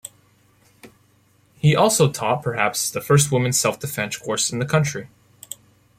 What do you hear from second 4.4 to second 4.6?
in